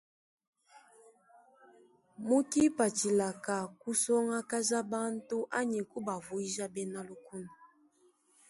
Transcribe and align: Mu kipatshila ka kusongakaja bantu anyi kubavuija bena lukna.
Mu 2.27 2.37
kipatshila 2.51 3.29
ka 3.45 3.57
kusongakaja 3.81 4.79
bantu 4.93 5.37
anyi 5.59 5.79
kubavuija 5.91 6.65
bena 6.75 6.99
lukna. 7.09 7.49